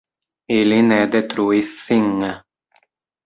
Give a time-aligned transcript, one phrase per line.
[0.53, 2.25] Ili ne detruis sin.